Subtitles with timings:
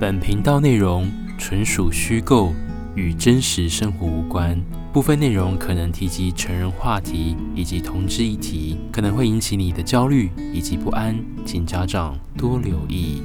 [0.00, 2.52] 本频道内容纯属虚构，
[2.96, 4.60] 与真实生活无关。
[4.92, 13.22] 部分内容可能提及成人话题以及同志议题，可能会引起你的焦虑以及不安，请家长多留意。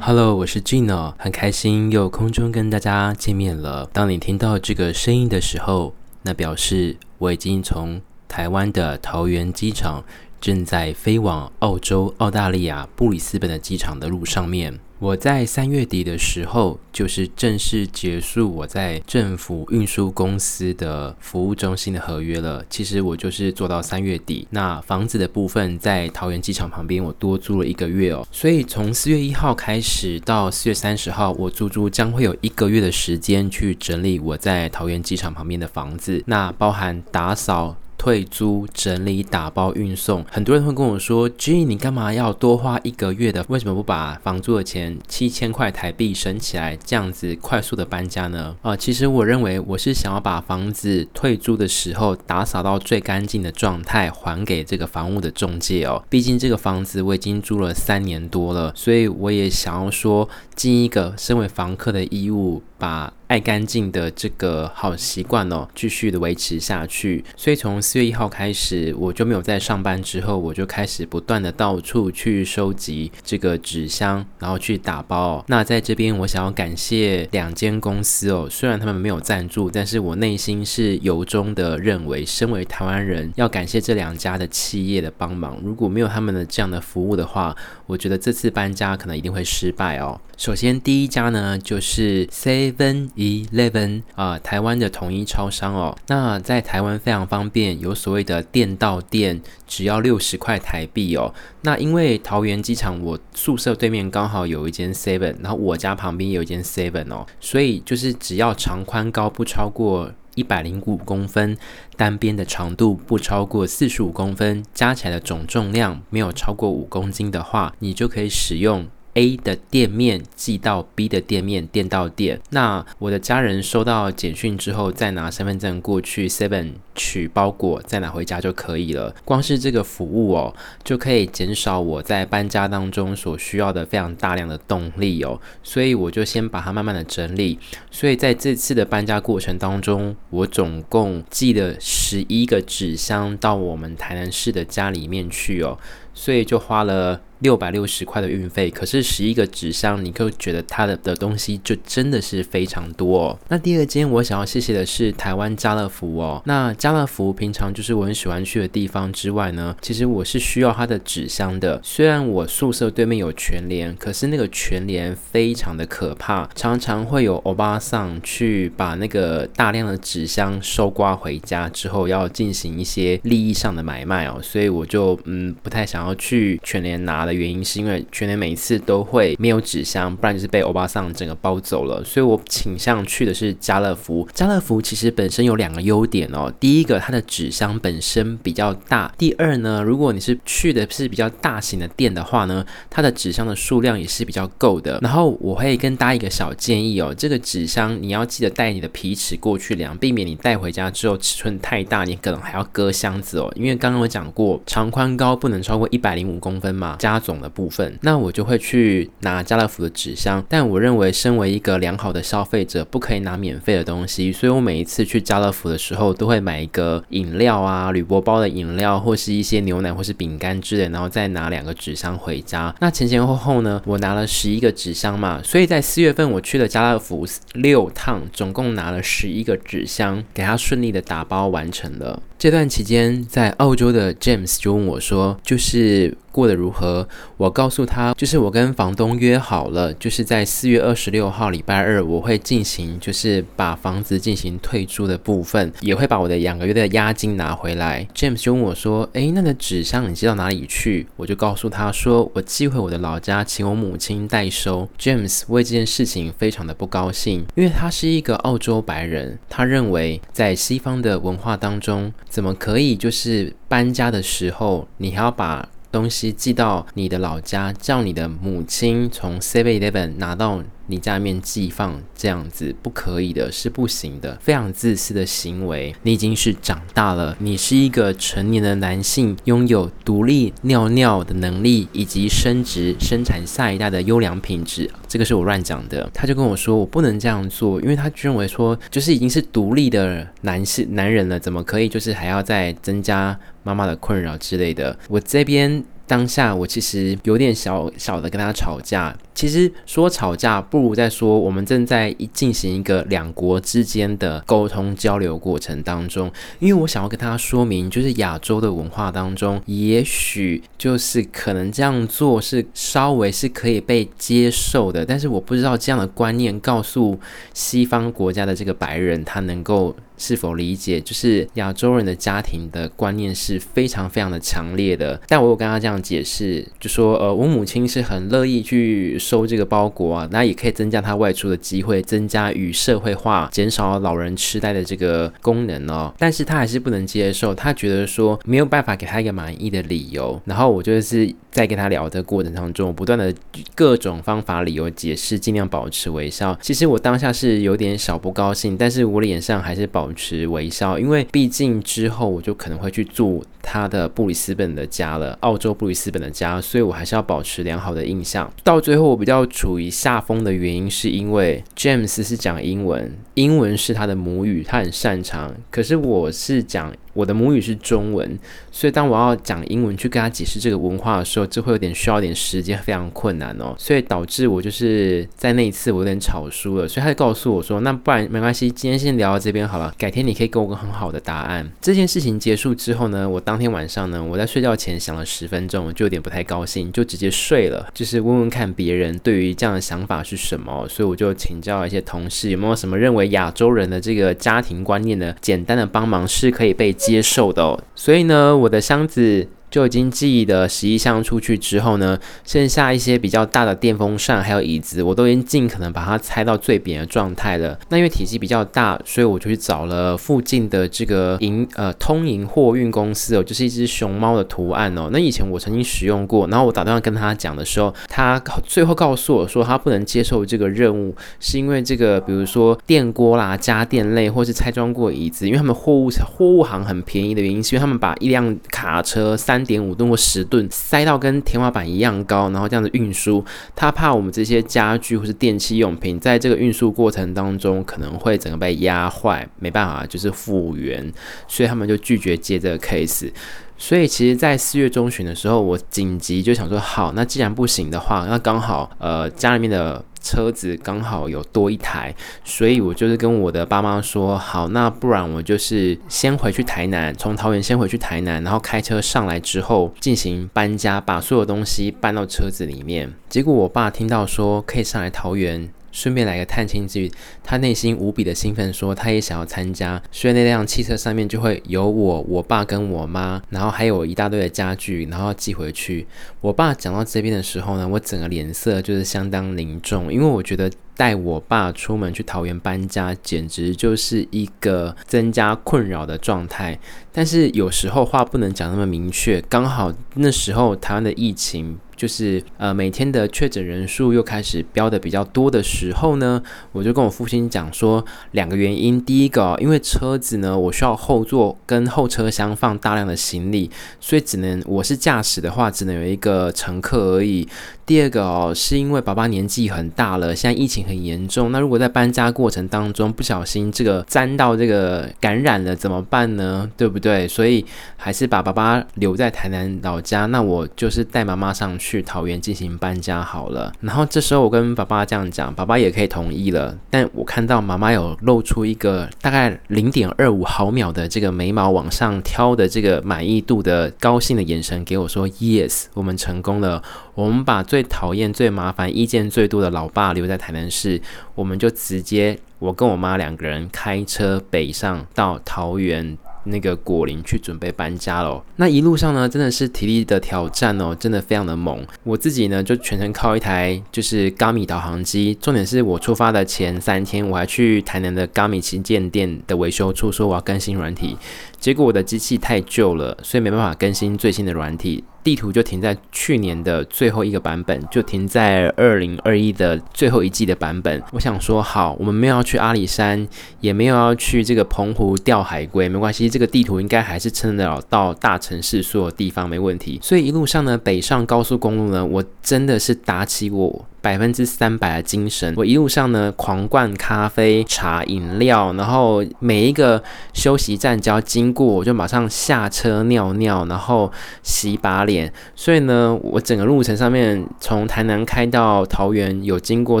[0.00, 3.84] Hello，我是 Gino，很开心又空中跟大家见面了。
[3.92, 10.02] 当你听到这个声音的时候，那表示我已经从台湾的桃园机场。
[10.46, 22.64] 正在飞往澳洲、澳大利亚布里斯本的机场的路上面，我在三月底的时候，就是正式结束我在政府运输公司的服务中心的合约了。
[22.70, 24.46] 其实我就是做到三月底。
[24.50, 28.24] 那房子的部分在桃园机场旁边，我多租了一个月哦。
[28.30, 37.74] 所以从四月一号开始到四月三十号，我足足将会有一个月的时间去整理我在桃园机场旁边的房子，那包含打扫。
[37.98, 43.44] 退租、整理、打包、运送，很多人会跟我说：“G，你干嘛要多花一个月的？
[43.48, 56.02] 为什么不把房租的钱七千块台币省起来，这样子快速的搬家呢？”啊、其实我认为我是想要把房子退租的时候打扫到最干净的状态，还给这个房屋的中介哦。
[56.08, 62.62] 毕竟这个房子我已经租了三年多了，所以我也想要说尽一个身为房客的义务。
[62.78, 67.24] 把爱干净的这个好习惯哦，继续的维持下去。
[67.36, 75.44] 所以从四月一号开始，我就没有在上班之后，我就开始不断的到处去收集这个纸箱，然后去打包。
[75.48, 85.58] 那在这边，我想要感谢两间公司哦，虽然他们没有赞助，但是我内心是由衷的认为，身为台湾人，要感谢这两家的企业的帮忙。
[85.64, 90.20] 如果没有他们的这样的服务的话，我觉得这次搬家可能一定会失败哦。
[90.36, 95.96] 首先第一家呢，就是 C Seven Eleven 啊，台湾的统一超商哦。
[96.08, 101.32] 那在台湾非常方便，有所谓的店到店，只要六十块台币哦。
[101.60, 111.56] 那因为桃园机场，我宿舍对面刚好有一间 Seven，然后我家旁边有一间 Seven 哦，所以就是只要长宽高不超过一百零五公分，
[111.96, 118.88] 单边的长度不超过四十五公分，加起来的总重量没有超过五公斤的话，你就可以使用。
[119.16, 122.38] A 的店面寄到 B 的店面，店到店。
[122.50, 129.14] 那我的家人收到简讯之后，再拿身份证过去 Seven 取包裹，再拿回家就可以了。
[129.24, 130.52] 光是这个服务哦，
[130.82, 135.40] 就可以减少我在搬家当中所需要的非常大量的动力哦。
[135.62, 137.58] 所以我就先把它慢慢的整理。
[137.90, 145.78] 所以在这次的搬家过程当中，我总共寄了十一个纸箱到我们台南市的家里面去哦。
[146.18, 153.38] 所以就花了六百六十块的运费，可是十一个纸箱，你就觉得它的的东西就真的是非常多哦。
[153.48, 156.40] 那第二间我想要谢谢的是台湾家乐福哦。
[156.46, 161.80] 那家乐福平常就是我很喜欢去的地方之外呢，其实我是需要它的纸箱的。
[161.82, 174.38] 虽然我宿舍对面有全联，可是那个全联非常的可怕，常常会有欧巴桑去把那个大量的纸箱收刮回家之后，要进行一些利益上的买卖哦。
[174.42, 176.14] 所以我就嗯不太想要。
[176.16, 184.26] 去全联拿的原因是因为全联每次都会没有纸箱，不然就是被欧巴桑整个包走了，所以我倾向去的是家乐福。
[184.32, 195.00] 家乐福其实本身有两个优点哦，第一一个它的纸箱本身比较大，第二呢，如果你是去的是比较大型的店的话呢，它的纸箱的数量也是比较够的。
[195.02, 205.96] 然后我会跟大家一个小建议哦，这个纸箱你要记得带你的皮尺过去量，避免你带回家之后尺寸太大，你可能还要割箱子哦，因为刚刚我讲过长宽高不能超过一。
[205.96, 210.44] 一百零五公分嘛，加总的部分，那我就会去拿家乐福的纸箱。
[210.46, 222.74] 但我认为，身为一个良好的消费者，不可以拿免费的东西，所以我每一次去家乐福的时候，都会买个饮料啊，铝箔包的饮料，或是一些牛奶或是饼干之类，然后再拿两个纸箱回家。
[222.80, 232.22] 那前前后后呢，我拿了十一个纸箱嘛，所以在四月份我去了家乐福六趟，总共拿了十一个纸箱，给他顺利的打包完成了。
[232.38, 237.08] 这段期间，在澳洲的 James 就问我说：“就是。”过得如何？
[237.38, 248.06] 我告诉他，就是我跟房东约好了，就是在四月二十六号礼拜二，我会进行，就是把房子进行退租的部分，也会把我的两个月的押金拿回来。
[248.14, 254.86] James 就问我说：“诶，那个纸箱你寄到哪里去？”我就告诉他说：“我寄回我的老家，请我母亲代收。
[255.00, 275.94] ”James 为这件事情非常的不高兴，因为他是一个澳洲白人，他认为在西方的文化当中，怎么可以就是搬家的时候，你还要把东西寄到你的老家，叫你的母亲从 Seven Eleven 拿到你家里面寄放这样子，不可以的，是不行的，非常自私的行为。
[276.02, 284.88] 你已经是长大了，你是一个成年的男性，拥有独立尿尿的能力，以及生殖、生产下一代的优良品质。
[285.08, 286.08] 这个是我乱讲的。
[286.14, 293.36] 他就跟我说，我不能这样做，因为他认为说，就是已经是独立的男性男人了，怎么可以就是还要再增加
[293.66, 294.96] 妈妈的困扰之类的？
[295.08, 295.84] 我这边。
[296.08, 299.12] 当下我其实有点小小的跟他吵架。
[299.36, 306.32] 其实说吵架不如在说我们正在进行一个两国之间的沟通交流过程当中。
[306.58, 315.04] 因为我想要跟他说明，就是亚洲的文化当中，也许就是可能这样做是稍微是可以被接受的。
[315.04, 317.20] 但是我不知道这样的观念告诉
[317.52, 320.98] 西方国家的这个白人，他能够是否理解？
[320.98, 325.20] 就是亚洲人的家庭的观念是非常非常的强烈的。
[325.28, 336.12] 但我有跟他这样解释，就说呃，我母亲是很乐意去收这个包裹啊，那也可以增加他外出的机会，增加与社会化，减少老人痴呆的这个功能哦。
[336.18, 340.40] 但是他还是不能接受，他觉得说没有办法给他一个满意的理由。
[340.44, 343.32] 然后我就是在跟他聊的过程当中，不断的
[343.74, 346.56] 各种方法理由解释，尽量保持微笑。
[346.60, 350.06] 其实我当下是有点小不高兴，但是我脸上还是保。
[350.16, 358.50] 持微笑，因为毕竟之后我就可能会去住他的布里斯本的家了，澳洲布里斯本的家，所以我还是要保持良好的印象。
[358.64, 366.92] 到最后比较处于下风的原因，是因为 James 是讲英文，英文是他的母语，他很擅长，可是我是讲。
[367.16, 368.38] 我的母语是中文，
[368.70, 373.74] 所以当我要讲英文去跟他解释这个文化的时候，就会有点需要点时间，非常困难哦。
[373.78, 387.88] 所以导致我就是在那一次我有点吵输了，所以他就告诉我说：“那不然没关系，今天先聊到这边好了，改天你可以给我个很好的答案。”这件事情结束之后呢，我当天晚上呢，我在睡觉前想了十分钟，我就有点不太高兴，就直接睡了。
[387.94, 396.92] 就是问问看别人对于这样的想法是什么，所以我就请教一些同事有没有什么认为亚洲人的这个家庭观念的简单的帮忙是可以被。
[397.06, 399.48] 接受的，所以呢，我的箱子。
[399.70, 407.78] 就已经寄的十一箱出去之后呢，剩下一些比较大的电风扇还有椅子，我都已经尽可能把它拆到最扁的状态了。
[407.88, 415.10] 那因为体积比较大，所以我就去找了附近的这个营呃通营货运公司哦，就是一只熊猫的图案哦。
[415.12, 429.55] 那以前我曾经使用过，然后我打电话跟他讲的时候，他最后告诉我说他不能接受这个任务，是因为这个比如说电锅啦、家电类或是拆装过椅子，因为他们货物货物行很便宜的原因，是因为他们把一辆卡车三。
[429.56, 433.42] 三点五吨或十吨塞到跟天花板一样高，然后这样子运输，
[433.74, 441.10] 他怕我们这些家具或是电器用品在这个运输过程当中可能会整个被压坏，没办法就是复原，
[441.48, 443.30] 所以他们就拒绝接这个 case。
[443.78, 450.04] 所以其实，在四月中旬的时候，我紧急就想说，好，那既然不行的话，那刚好呃家里面的。
[450.26, 452.12] 车子刚好有多一台，
[452.44, 463.12] 所以我就是跟我的爸妈说，好，那不然我就是先回去台南，从桃园先回去台南，然后开车上来之后进行搬家，把所有东西搬到车子里面。
[463.28, 465.68] 结果我爸听到说可以上来桃园。
[465.96, 467.10] 顺便来个探亲之旅，
[467.42, 470.00] 他内心无比的兴奋，说他也想要参加。
[470.12, 476.06] 所以那辆汽车上面就会有我、我爸跟我妈，然后还有一大堆的家具，然后寄回去。
[476.42, 486.78] 我爸讲到这边的时候呢，我整个脸色就是相当凝重，因为我觉得带我爸出门去桃园搬家，简直就是一个增加困扰的状态。
[487.10, 491.78] 但是有时候话不能讲那么明确，刚好那时候台湾的疫情。
[491.96, 499.02] 就是呃，每天的确诊人数又开始飙的比较多的时候呢，我就跟我父亲讲说两个原因。
[499.02, 507.48] 第一个哦，因为车子呢，我需要后座跟后车厢放大量的行李，所以只能我是驾驶的话，只能有一个乘客而已。
[507.86, 511.52] 第二个哦，是因为爸爸年纪很大了，现在疫情很严重。
[511.52, 516.68] 那如果在搬家过程当中不小心这个沾到这个感染了怎么办呢？
[516.76, 517.28] 对不对？
[517.28, 517.64] 所以
[517.96, 520.26] 还是把爸爸留在台南老家。
[520.26, 523.72] 那我就是带妈妈上去去桃园进行搬家好了。
[523.80, 526.76] 然后这时候我跟爸爸这样讲，爸爸也可以同意了。
[526.90, 536.82] 但我看到妈妈有露出一个大概零点二五毫秒的这个眉毛往上挑的这个满意度的高兴的眼神，给我说：“Yes，我们成功了。”
[537.14, 541.00] 我们把最讨厌、最麻烦、意见最多的老爸留在台南市，
[541.36, 548.42] 我们就直接我跟我妈两个人开车北上到桃园那个果林去准备搬家喽。
[548.56, 551.86] 那一路上呢，真的是体力的挑战哦，真的非常的猛。
[552.02, 555.36] 我自己呢，就全程靠一台就是 Garmin 导航机。
[555.40, 561.16] 重点是我出发的前三天，我还去台南的 Gami 旗舰店的维修处说我要更新软体，
[561.58, 565.04] 结果我的机器太旧了，所以没办法更新最新的软体。
[565.26, 571.02] 地图就停在去年的最后一个版本，就停在二零二一的最后一季的版本。
[571.10, 573.26] 我想说，好，我们没有要去阿里山，
[573.58, 579.98] 也没有要去这个澎湖钓海龟，没关系，这个地图应该还是撑得了到大城市所有地方，没问题。
[580.00, 583.84] 所以一路上呢，北上高速公路呢，我真的是打起我。
[584.02, 590.00] 百分之三百的精神，我一路上呢狂灌咖啡、茶、饮料，然后每一个
[590.32, 594.12] 休息站只要经过，我就马上下车尿尿，然后
[594.44, 595.32] 洗把脸。
[595.56, 600.00] 所以呢，我整个路程上面，从台南开到桃园，有经过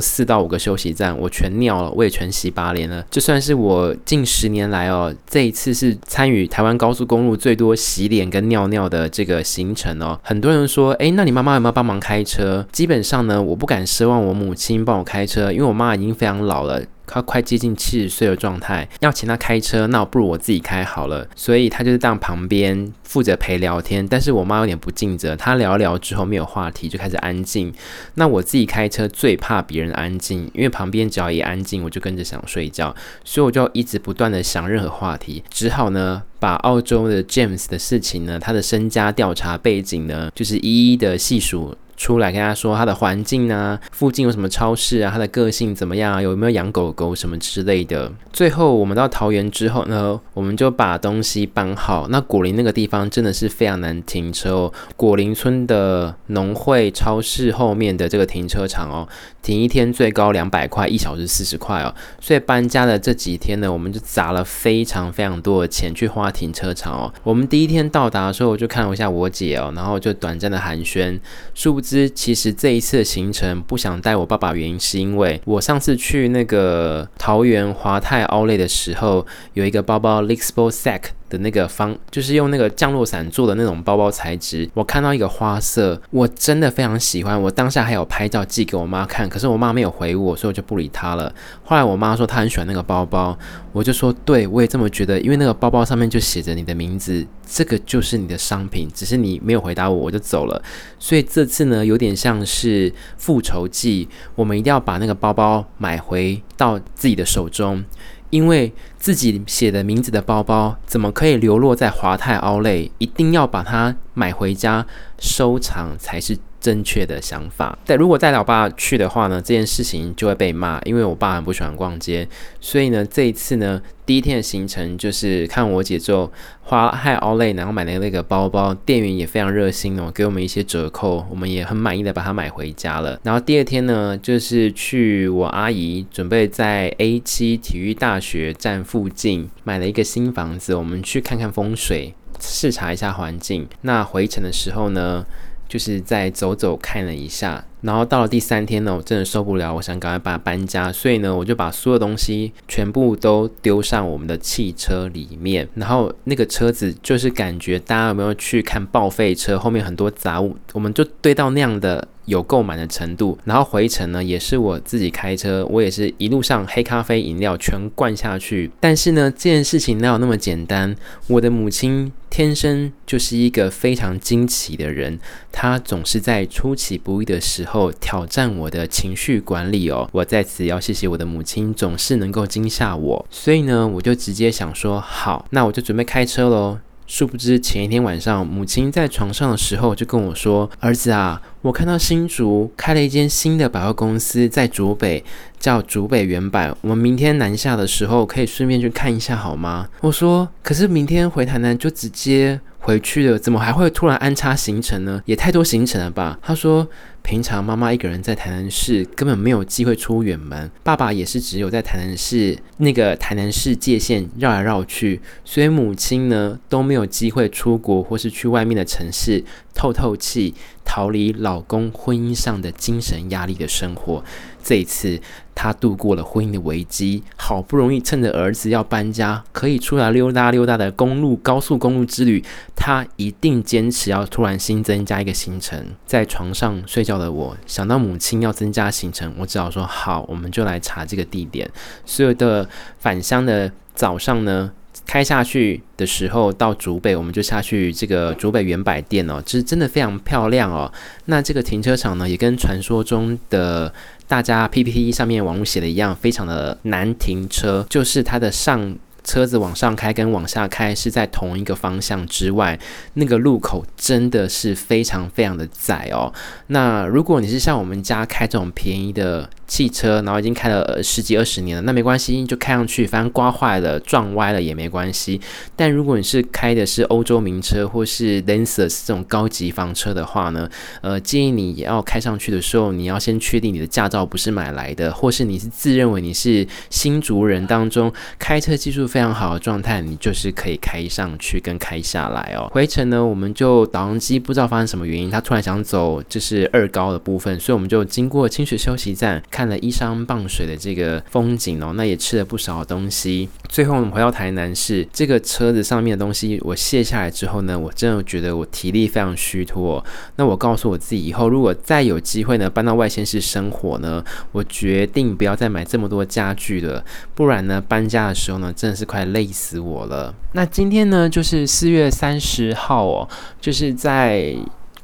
[0.00, 3.04] 四到五个休息站，我全尿了，我也全洗把脸了。
[3.10, 10.16] 就算是我近十年来哦，这一次是参与台湾高速公路最多洗脸跟尿尿的这个行程哦。
[10.22, 12.35] 很多人说，诶，那你妈妈有没有帮忙开车？
[12.36, 13.86] 车基本上呢，我不敢。
[13.86, 21.26] 奢望我母亲帮我开车，因为我妈已经非常老了，她快接近七十岁的状态，要请她开车，那我不如我自己开好了。
[21.34, 27.72] 所以她就是当旁边负责陪聊天，但是我妈有点不尽责，她聊聊之后没有话题，就开始安静。
[28.14, 41.76] 那我自己开车最怕别人安静，因为旁边只要一安静，我就跟着想睡觉，所以我就一直不断的想任何话题，只好呢把澳洲的 James 的事情呢，他的身家调查背景呢，就是一一的细数。
[41.96, 48.12] 出来跟他说他的环境啊，附近有什么超市啊，他的个性怎么样啊，有没有养狗狗什么之类的。
[48.32, 52.06] 最后我们到桃园之后呢，我们就把东西搬好。
[52.08, 59.08] 那果林那个地方真的是非常难停车哦，果林村的农会超市后面的这个停车场哦，
[59.42, 61.94] 停一天最高两百块，一小时四十块哦。
[62.20, 67.12] 所以搬家的这几天呢，我们就砸了非常非常多的钱去花停车场哦。
[67.22, 71.18] 我们第一天到达的时候，我就看了一下我姐哦，然后就短暂的寒暄，
[71.54, 79.24] 殊不知其实这一次的行程不想带我爸爸，原因是因为我上次去那个桃园华泰奥莱的时候，
[79.54, 81.02] 有一个包包 Lixpo Sack。
[81.28, 87.40] 的那个方就是用那个降落伞做的那种包包材质，我看到一个花色，我真的非常喜欢。
[87.40, 91.32] 我当下还有拍照寄给我妈看，可是我妈没有回我，所以我就不理她了。
[91.64, 93.36] 后来我妈说她很喜欢那个包包，
[93.72, 100.62] 我就说对，我也这么觉得，因为那个包包上面就写着你的名字，这个就是你的商品，只是你没有回答我，我就走了。
[100.98, 107.84] 所以这次呢，有点像是复仇记，我们一定要把那个包包买回到自己的手中。
[108.30, 112.88] 因为自己写的名字的包包怎么可以流落在华泰奥莱？
[112.98, 114.86] 一定要把它买回家
[115.18, 116.36] 收藏才是
[116.66, 117.78] 正确的想法。
[117.86, 122.26] 但如果带老爸去的话呢，这件事情就会被骂，因为我爸很不喜欢逛街。
[122.60, 126.32] 所以呢，这一次呢，第一天的行程就是看我姐做
[126.62, 133.20] 华泰奥莱，然后买了那个包包，店员也非常热心哦，给我们一些折扣，我们也很满意的把它买回家了。
[133.22, 143.68] 然后第二天呢，就是去我阿姨准备在 A 七体育大学站附近买了一个新房子，我们去看看风水，视察一下环境。
[143.82, 145.24] 那回程的时候呢，
[145.68, 162.06] 就是再走走看了一下，然后到了第三天呢，我真的受不了，我想赶快把它搬家，所以呢，我就把所有东西全部都丢上我们的汽车里面，然后那个车子就是感觉大家有没有去看报废车，后面很多杂物，我们就堆到那样的。
[162.26, 168.70] 有够满的程度，然后回程呢也是我自己开车，我也是一路上黑咖啡饮料全灌下去。
[168.78, 170.94] 但是呢，这件事情哪有那么简单？
[171.28, 175.18] 我的母亲天生就是一个非常惊奇的人，
[175.50, 180.08] 她总是在出其不意的时候挑战我的情绪管理哦。
[180.12, 183.26] 我在此要谢谢我的母亲，总是能够惊吓我。
[183.30, 186.78] 所以呢，我就直接想说，好，那我就准备开车喽。
[187.06, 195.24] 殊不知前一天晚上，母亲在床上的时候就跟我说：“儿子啊。”我看到新竹开了一间新的百货公司，在竹北，
[195.58, 196.72] 叫竹北远百。
[196.80, 199.88] 我们明天南下的时候可以顺便去看一下，好吗？
[200.00, 205.20] 我说，可是明天回台南就直接回去了，怎么还会突然安插行程呢？
[205.24, 206.38] 也太多行程了吧？
[206.40, 206.86] 他说，
[207.20, 219.42] 平常妈妈一个人在台南市，根本没有机会出远门，爸爸也是只有在台南市那个台南市界线绕来绕去，所以母亲呢都没有机会出国或是去外面的城市
[219.74, 220.54] 透透气。
[220.88, 224.22] 逃离老公婚姻上的精神压力的生活，
[224.66, 225.20] 这一次
[225.54, 232.44] 他度过了婚姻的危机，好不容易趁着儿子要搬家，可以出来溜达溜达的公路高速公路之旅，
[232.74, 235.86] 他一定坚持要突然新增加一个行程。
[236.04, 241.70] 在床上睡觉的我，想到母亲要增加行程，我只好说好，我们就来查这个地点。
[242.04, 242.68] 所有的
[242.98, 244.72] 返乡的早上呢，
[245.06, 250.92] 开下去的时候，到竹北，我们就下去这个竹北远百店哦，其实真的非常漂亮哦。
[251.26, 253.92] 那这个停车场呢，也跟传说中的
[254.26, 262.78] 大家 PPT 上面网络写的一样，非常的难停车，就是它的上车子往上开跟往下开是在同一个方向之外，
[263.14, 266.32] 那个路口真的是非常非常的窄哦。
[266.68, 275.40] 那如果你是像我们家开这种便宜的汽车，然后已经开了十几二十年了，那没关系，就开上去，反正刮坏了、撞歪了也没关系。
[275.74, 280.68] 但如果你是开的是欧洲名车或是 Lexus 这种高级房车的话呢，
[281.00, 292.70] 呃，建议你也要开上去的时候，你要先确定你的驾照不是买来的，或是你是自认为你是新竹人当中开车技术非常好的状态，你就是可以开上去跟开下来哦。
[292.72, 299.42] 回程呢，我们就导航机不知道发生什么原因，它突然想走就是二高的部分，所以我们就经过清水休息站。
[299.56, 303.48] 看了依山傍水的这个风景哦，那也吃了不少东西。
[303.70, 310.04] 最后我们回到台南市，这个车子上面的东西我卸下来之后呢，我真的觉得我体力非常虚脱。
[310.36, 314.22] 那我告诉我自己，以后如果再有机会呢，搬到外县市生活呢，
[314.52, 317.02] 我决定不要再买这么多家具了，
[317.34, 320.34] 不然呢，搬家的时候呢，真的是快累死我了。
[320.52, 323.26] 那今天呢，就是四月三十号哦，
[323.58, 324.54] 就是在。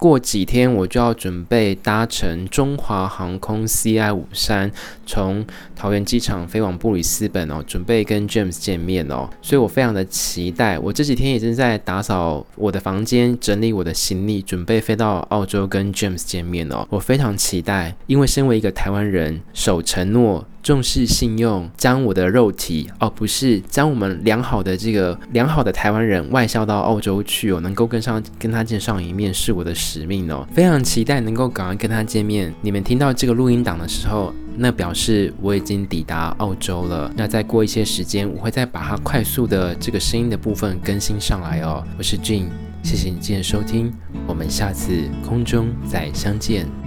[0.03, 4.69] 过几天我就要准备搭乘中华航空 CI 五三，
[5.07, 10.77] 从桃园机场飞往布里斯本哦，准备跟 James 见面哦，所以我非常的期待。
[10.77, 16.85] 我这几天也正在打扫我的房间，整理我的行李，准备飞到澳洲跟 James 见面哦。
[16.91, 20.45] 我非常期待，因为身为一个台湾人，守承诺。
[20.63, 32.55] 重视信用，将我的肉体哦，不是将我们良好的这个良好的台湾人外销到澳洲去哦，能够跟上跟他见上一面是我的使命哦，非常期待能够赶快跟他见面。
[32.61, 37.13] 你们听到这个录音档的时候，那表示我已经抵达澳洲了。
[37.17, 41.83] 那再过一些时间，我会再把它快速的这个声音的部分更新上来哦。
[41.99, 42.49] 我是俊
[42.85, 43.93] 谢谢你今天收听，
[44.27, 46.82] 我们下次空中再相见。